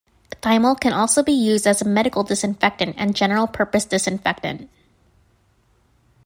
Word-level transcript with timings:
Thymol 0.41 0.81
can 0.81 0.93
also 0.93 1.21
be 1.21 1.31
used 1.31 1.67
as 1.67 1.79
a 1.79 1.87
medical 1.87 2.23
disinfectant 2.23 2.95
and 2.97 3.15
general 3.15 3.45
purpose 3.45 3.85
disinfectant. 3.85 4.67